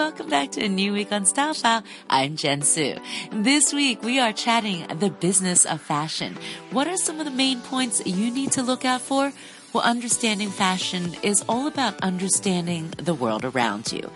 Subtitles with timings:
[0.00, 1.82] welcome back to a new week on Style File.
[2.08, 2.96] I'm Jen Su.
[3.32, 6.38] This week we are chatting the business of fashion.
[6.70, 9.30] What are some of the main points you need to look out for?
[9.74, 14.10] Well, understanding fashion is all about understanding the world around you.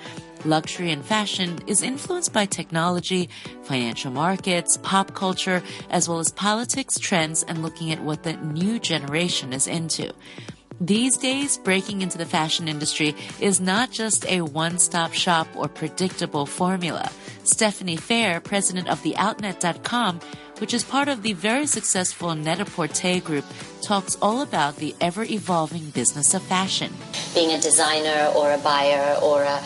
[0.47, 3.29] Luxury and fashion is influenced by technology,
[3.65, 8.79] financial markets, pop culture, as well as politics, trends, and looking at what the new
[8.79, 10.15] generation is into.
[10.85, 16.45] These days, breaking into the fashion industry is not just a one-stop shop or predictable
[16.45, 17.11] formula.
[17.43, 20.21] Stephanie Phair, president of the Outnet.com,
[20.59, 23.47] which is part of the very successful Net-a-Porter group,
[23.81, 26.93] talks all about the ever-evolving business of fashion.
[27.35, 29.57] Being a designer or a buyer or a,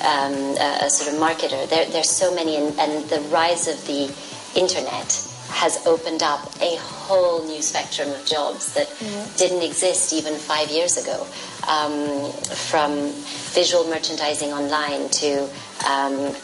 [0.00, 4.10] um, a sort of marketer, there, there's so many, and, and the rise of the
[4.58, 9.36] internet has opened up a whole new spectrum of jobs that mm-hmm.
[9.36, 11.26] didn't exist even five years ago.
[11.66, 12.30] Um,
[12.68, 13.08] from
[13.54, 15.48] visual merchandising online to
[15.88, 16.34] um,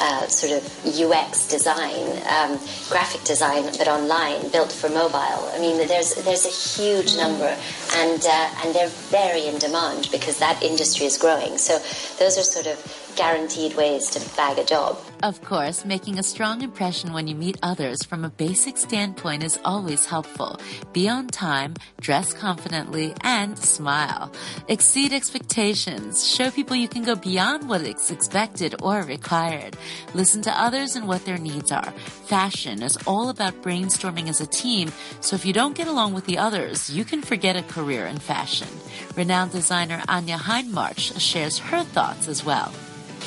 [0.00, 2.58] uh, sort of UX design, um,
[2.88, 5.42] graphic design, but online, built for mobile.
[5.54, 7.20] I mean, there's there's a huge mm-hmm.
[7.20, 7.56] number,
[7.96, 11.58] and uh, and they're very in demand because that industry is growing.
[11.58, 11.78] So
[12.18, 12.78] those are sort of
[13.16, 14.98] guaranteed ways to bag a job.
[15.22, 19.58] Of course, making a strong impression when you meet others from a basic standpoint is
[19.64, 20.58] always helpful.
[20.92, 24.32] Be on time, dress confidently, and smile.
[24.66, 26.26] Exceed expectations.
[26.28, 29.76] Show people you can go beyond what is expected or required.
[30.12, 31.92] Listen to others and what their needs are.
[32.26, 34.90] Fashion is all about brainstorming as a team,
[35.20, 38.18] so if you don't get along with the others, you can forget a career in
[38.18, 38.68] fashion.
[39.16, 42.72] Renowned designer Anya Hindmarch shares her thoughts as well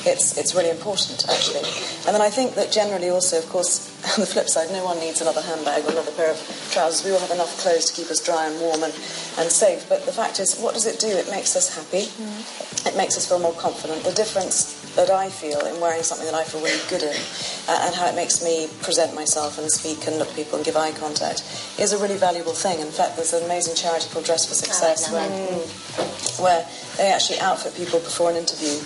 [0.04, 1.64] it's, it's really important, actually.
[2.06, 4.98] And then I think that generally also, of course, on the flip side, no one
[4.98, 6.40] needs another handbag or another pair of
[6.72, 7.04] trousers.
[7.04, 8.92] We all have enough clothes to keep us dry and warm and,
[9.36, 9.84] and safe.
[9.88, 11.08] But the fact is, what does it do?
[11.08, 12.08] It makes us happy.
[12.08, 12.86] Mm.
[12.86, 14.04] It makes us feel more confident.
[14.04, 17.12] The difference that I feel in wearing something that I feel really good in
[17.68, 20.64] uh, and how it makes me present myself and speak and look at people and
[20.64, 21.44] give eye contact
[21.78, 22.80] is a really valuable thing.
[22.80, 25.28] In fact, there's an amazing charity called Dress for Success oh, where,
[26.40, 28.80] where they actually outfit people before an interview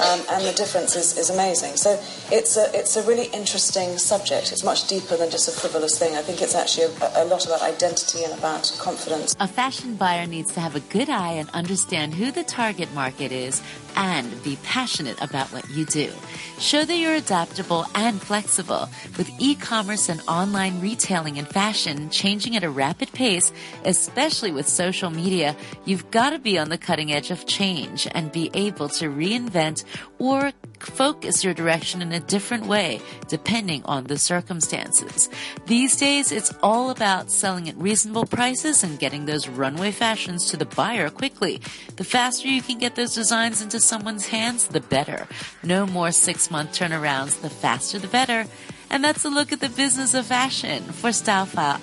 [0.00, 1.76] um, and the difference is, is amazing.
[1.76, 2.00] So
[2.32, 4.50] it's a, it's a really interesting subject.
[4.50, 6.16] It's much deeper than just a frivolous thing.
[6.16, 9.36] I think it's actually a, a lot about identity and about confidence.
[9.38, 13.32] A fashion buyer needs to have a good eye and understand who the target market
[13.32, 13.62] is
[13.96, 16.10] and be passionate about what you do.
[16.58, 18.88] Show that you're adaptable and flexible.
[19.18, 23.52] With e-commerce and online retailing and fashion changing at a rapid pace,
[23.84, 28.32] especially with social media, you've got to be on the cutting edge of change and
[28.32, 29.84] be able to reinvent
[30.18, 34.18] or focus your direction in a different way depending on the
[34.62, 35.28] circumstances.
[35.66, 40.56] These days, it's all about selling at reasonable prices and getting those runway fashions to
[40.56, 41.60] the buyer quickly.
[41.96, 45.26] The faster you can get those designs into someone's hands, the better.
[45.62, 47.40] No more six month turnarounds.
[47.40, 48.46] The faster, the better.
[48.90, 50.82] And that's a look at the business of fashion.
[50.82, 51.80] For Style File,